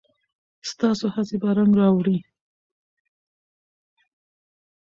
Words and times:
ستاسو 0.69 1.05
هڅې 1.15 1.35
به 1.41 1.49
رنګ 1.57 1.73
راوړي. 1.81 2.17